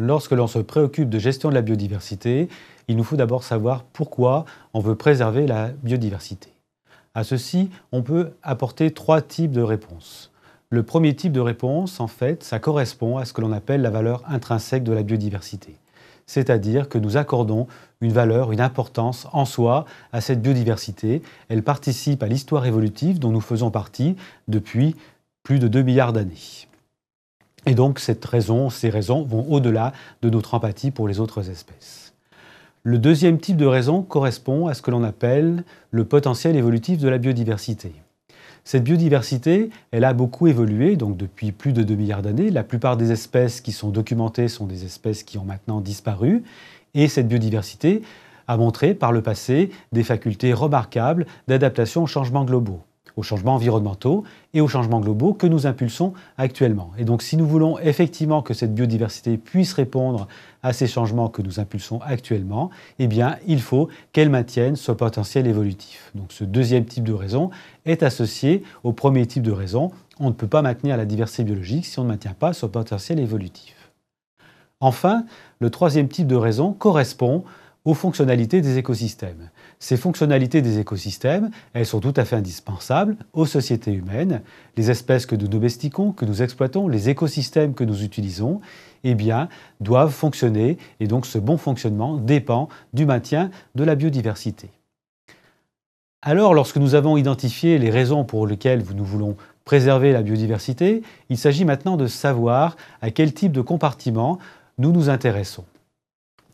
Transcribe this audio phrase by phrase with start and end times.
[0.00, 2.48] lorsque l'on se préoccupe de gestion de la biodiversité,
[2.88, 6.52] il nous faut d'abord savoir pourquoi on veut préserver la biodiversité.
[7.14, 10.30] À ceci, on peut apporter trois types de réponses.
[10.70, 13.90] Le premier type de réponse, en fait, ça correspond à ce que l'on appelle la
[13.90, 15.76] valeur intrinsèque de la biodiversité.
[16.26, 17.66] C'est-à-dire que nous accordons
[18.00, 21.22] une valeur, une importance en soi à cette biodiversité.
[21.48, 24.14] Elle participe à l'histoire évolutive dont nous faisons partie
[24.46, 24.94] depuis
[25.42, 26.68] plus de 2 milliards d'années.
[27.66, 29.92] Et donc cette raison, ces raisons vont au-delà
[30.22, 32.14] de notre empathie pour les autres espèces.
[32.82, 37.08] Le deuxième type de raison correspond à ce que l'on appelle le potentiel évolutif de
[37.08, 37.92] la biodiversité.
[38.64, 42.50] Cette biodiversité, elle a beaucoup évolué, donc depuis plus de 2 milliards d'années.
[42.50, 46.42] La plupart des espèces qui sont documentées sont des espèces qui ont maintenant disparu.
[46.94, 48.02] Et cette biodiversité
[48.48, 52.80] a montré par le passé des facultés remarquables d'adaptation aux changements globaux
[53.16, 56.90] aux changements environnementaux et aux changements globaux que nous impulsons actuellement.
[56.98, 60.28] Et donc si nous voulons effectivement que cette biodiversité puisse répondre
[60.62, 65.46] à ces changements que nous impulsons actuellement, eh bien il faut qu'elle maintienne ce potentiel
[65.46, 66.10] évolutif.
[66.14, 67.50] Donc ce deuxième type de raison
[67.86, 69.90] est associé au premier type de raison.
[70.18, 73.18] On ne peut pas maintenir la diversité biologique si on ne maintient pas ce potentiel
[73.18, 73.74] évolutif.
[74.80, 75.24] Enfin,
[75.58, 77.44] le troisième type de raison correspond
[77.84, 79.50] aux fonctionnalités des écosystèmes.
[79.78, 84.42] Ces fonctionnalités des écosystèmes, elles sont tout à fait indispensables aux sociétés humaines.
[84.76, 88.60] Les espèces que nous domestiquons, que nous exploitons, les écosystèmes que nous utilisons,
[89.04, 89.48] eh bien,
[89.80, 94.68] doivent fonctionner et donc ce bon fonctionnement dépend du maintien de la biodiversité.
[96.22, 101.38] Alors, lorsque nous avons identifié les raisons pour lesquelles nous voulons préserver la biodiversité, il
[101.38, 104.38] s'agit maintenant de savoir à quel type de compartiment
[104.76, 105.64] nous nous intéressons.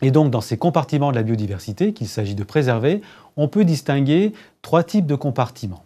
[0.00, 3.02] Et donc, dans ces compartiments de la biodiversité qu'il s'agit de préserver,
[3.36, 4.32] on peut distinguer
[4.62, 5.84] trois types de compartiments.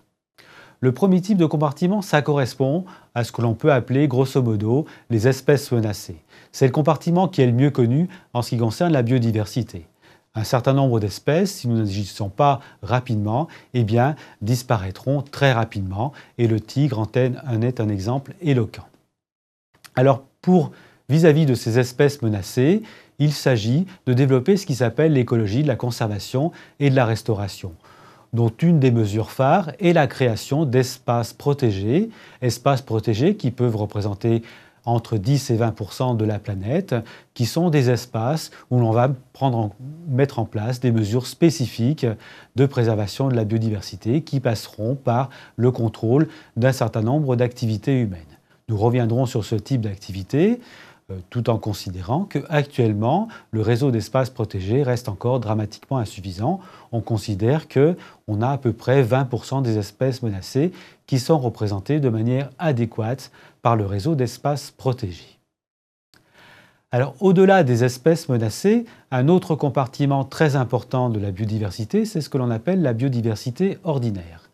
[0.80, 4.84] Le premier type de compartiment, ça correspond à ce que l'on peut appeler grosso modo
[5.10, 6.16] les espèces menacées.
[6.50, 9.86] C'est le compartiment qui est le mieux connu en ce qui concerne la biodiversité.
[10.34, 16.48] Un certain nombre d'espèces, si nous n'agissons pas rapidement, eh bien, disparaîtront très rapidement, et
[16.48, 18.86] le tigre en est un exemple éloquent.
[19.94, 20.72] Alors, pour
[21.12, 22.82] vis-à-vis -vis de ces espèces menacées,
[23.18, 26.50] il s'agit de développer ce qui s'appelle l'écologie de la conservation
[26.80, 27.72] et de la restauration
[28.32, 32.08] dont une des mesures phares est la création d'espaces protégés,
[32.40, 34.42] espaces protégés qui peuvent représenter
[34.84, 36.94] entre 10 et 20% de la planète,
[37.34, 39.10] qui sont des espaces où l'on va
[40.08, 42.06] mettre en place des mesures spécifiques
[42.56, 48.20] de préservation de la biodiversité qui passeront par le contrôle d'un certain nombre d'activités humaines.
[48.68, 50.60] Nous reviendrons sur ce type d'activité.
[51.12, 56.60] Euh, tout en considérant qu'actuellement, le réseau d'espaces protégés reste encore dramatiquement insuffisant.
[56.90, 60.72] On considère qu'on a à peu près 20% des espèces menacées
[61.06, 63.30] qui sont représentées de manière adéquate
[63.62, 65.38] par le réseau d'espaces protégés.
[66.90, 72.28] Alors, au-delà des espèces menacées, un autre compartiment très important de la biodiversité, c'est ce
[72.28, 74.50] que l'on appelle la biodiversité ordinaire.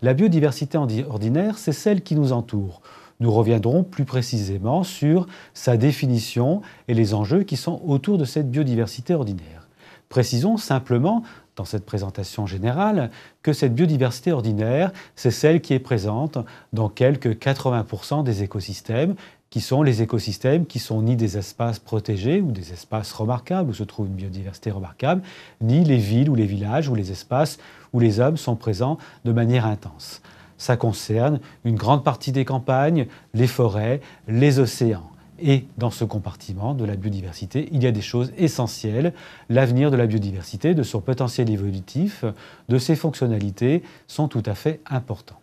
[0.00, 2.80] La biodiversité ordinaire, c'est celle qui nous entoure.
[3.20, 8.50] Nous reviendrons plus précisément sur sa définition et les enjeux qui sont autour de cette
[8.50, 9.68] biodiversité ordinaire.
[10.08, 11.22] Précisons simplement,
[11.54, 13.10] dans cette présentation générale,
[13.42, 16.38] que cette biodiversité ordinaire, c'est celle qui est présente
[16.72, 19.14] dans quelques 80% des écosystèmes,
[19.50, 23.74] qui sont les écosystèmes qui sont ni des espaces protégés ou des espaces remarquables où
[23.74, 25.22] se trouve une biodiversité remarquable,
[25.60, 27.58] ni les villes ou les villages ou les espaces
[27.92, 30.22] où les hommes sont présents de manière intense
[30.60, 35.10] ça concerne une grande partie des campagnes, les forêts, les océans.
[35.42, 39.14] Et dans ce compartiment de la biodiversité, il y a des choses essentielles.
[39.48, 42.26] L'avenir de la biodiversité, de son potentiel évolutif,
[42.68, 45.40] de ses fonctionnalités sont tout à fait importants.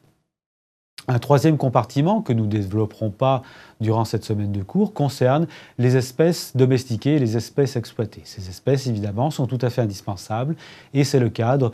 [1.07, 3.41] Un troisième compartiment que nous ne développerons pas
[3.81, 5.47] durant cette semaine de cours concerne
[5.79, 8.22] les espèces domestiquées et les espèces exploitées.
[8.23, 10.56] Ces espèces, évidemment, sont tout à fait indispensables
[10.94, 11.72] et c'est le cadre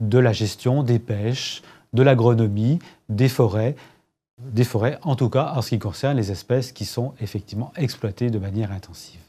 [0.00, 1.62] de la gestion des pêches,
[1.94, 3.76] de l'agronomie, des forêts,
[4.38, 8.30] des forêts, en tout cas en ce qui concerne les espèces qui sont effectivement exploitées
[8.30, 9.20] de manière intensive.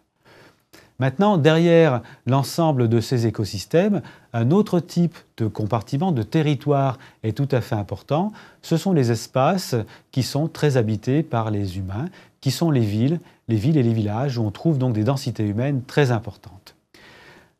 [0.98, 4.02] Maintenant, derrière l'ensemble de ces écosystèmes,
[4.32, 8.32] un autre type de compartiment, de territoire est tout à fait important.
[8.62, 9.76] Ce sont les espaces
[10.12, 12.06] qui sont très habités par les humains,
[12.40, 13.20] qui sont les villes,
[13.50, 16.76] les villes et les villages où on trouve donc des densités humaines très importantes.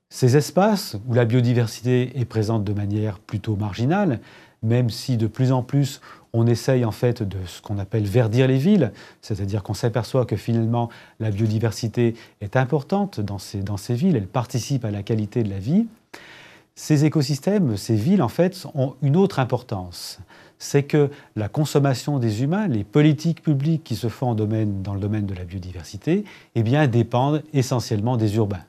[0.10, 4.22] Ces espaces où la biodiversité est présente de manière plutôt marginale,
[4.66, 6.02] même si de plus en plus
[6.34, 8.92] on essaye en fait de ce qu'on appelle verdir les villes,
[9.22, 10.90] c'est-à-dire qu'on s'aperçoit que finalement
[11.22, 15.50] la biodiversité est importante dans ces, dans ces villes, elle participe à la qualité de
[15.50, 15.88] la vie.
[16.78, 20.20] Ces écosystèmes, ces villes, en fait, ont une autre importance.
[20.60, 25.26] C'est que la consommation des humains, les politiques publiques qui se font dans le domaine
[25.26, 28.64] de la biodiversité, eh bien, dépendent essentiellement des urbains.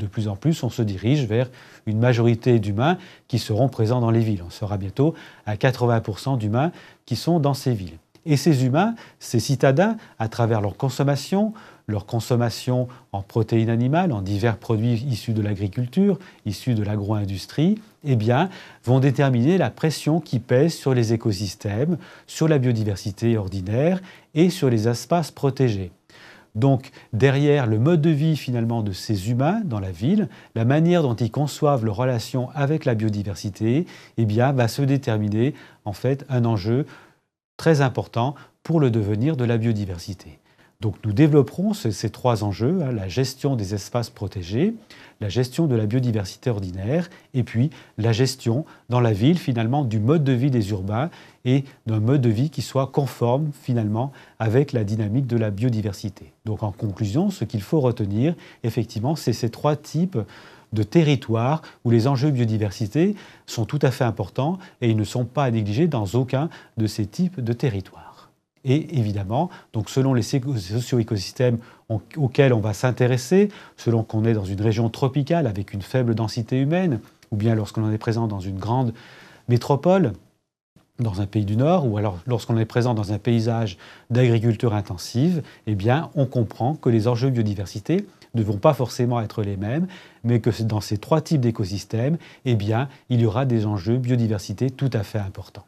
[0.00, 1.50] De plus en plus, on se dirige vers
[1.84, 2.96] une majorité d'humains
[3.28, 4.42] qui seront présents dans les villes.
[4.46, 5.14] On sera bientôt
[5.44, 6.72] à 80% d'humains
[7.04, 7.98] qui sont dans ces villes.
[8.26, 11.52] Et ces humains, ces citadins, à travers leur consommation,
[11.86, 18.16] leur consommation en protéines animales, en divers produits issus de l'agriculture, issus de l'agro-industrie, eh
[18.16, 18.48] bien,
[18.84, 24.00] vont déterminer la pression qui pèse sur les écosystèmes, sur la biodiversité ordinaire
[24.34, 25.90] et sur les espaces protégés.
[26.54, 31.02] Donc, derrière le mode de vie finalement de ces humains dans la ville, la manière
[31.02, 33.86] dont ils conçoivent leur relation avec la biodiversité,
[34.16, 35.54] eh bien, va se déterminer
[35.84, 36.86] en fait un enjeu
[37.56, 40.38] très important pour le devenir de la biodiversité.
[40.84, 44.74] Donc nous développerons ces, trois enjeux, hein, la gestion des espaces protégés,
[45.22, 49.98] la gestion de la biodiversité ordinaire, et puis la gestion dans la ville finalement du
[49.98, 51.08] mode de vie des urbains
[51.46, 56.34] et d'un mode de vie qui soit conforme finalement avec la dynamique de la biodiversité.
[56.44, 60.18] Donc en conclusion, ce qu'il faut retenir, effectivement, c'est ces trois types
[60.74, 63.14] de territoires où les enjeux biodiversité
[63.46, 66.86] sont tout à fait importants et ils ne sont pas à négliger dans aucun de
[66.86, 68.13] ces types de territoires.
[68.64, 71.58] Et évidemment, donc selon les socio-écosystèmes
[71.88, 76.58] auxquels on va s'intéresser, selon qu'on est dans une région tropicale avec une faible densité
[76.58, 77.00] humaine,
[77.30, 78.94] ou bien lorsqu'on est présent dans une grande
[79.48, 80.12] métropole,
[80.98, 83.76] dans un pays du Nord, ou alors lorsqu'on est présent dans un paysage
[84.10, 85.76] d'agriculture intensive, eh
[86.14, 89.86] on comprend que les enjeux biodiversité ne vont pas forcément être les mêmes,
[90.22, 92.56] mais que dans ces trois types d'écosystèmes, eh
[93.10, 95.66] il y aura des enjeux biodiversité tout à fait importants.